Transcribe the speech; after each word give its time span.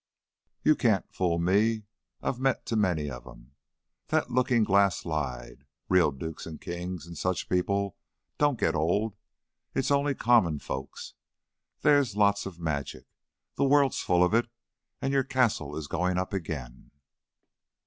You 0.63 0.75
can't 0.75 1.05
fool 1.13 1.37
me; 1.37 1.83
I've 2.23 2.39
met 2.39 2.65
too 2.65 2.75
many 2.75 3.07
of 3.07 3.27
'em. 3.27 3.51
That 4.07 4.31
lookin' 4.31 4.63
glass 4.63 5.05
lied! 5.05 5.63
Real 5.89 6.09
dukes 6.11 6.47
an' 6.47 6.57
kings 6.57 7.05
an' 7.05 7.13
such 7.13 7.47
people 7.47 7.95
don't 8.39 8.59
get 8.59 8.73
old. 8.73 9.15
It's 9.75 9.91
only 9.91 10.15
common 10.15 10.57
folks. 10.57 11.13
There's 11.81 12.15
lots 12.17 12.47
of 12.47 12.57
magic, 12.59 13.05
the 13.57 13.63
world's 13.65 13.99
full 14.01 14.23
of 14.23 14.33
it, 14.33 14.49
an' 15.03 15.11
your 15.11 15.23
castle 15.23 15.75
is 15.77 15.85
goin' 15.85 16.17
up 16.17 16.33
again." 16.33 16.89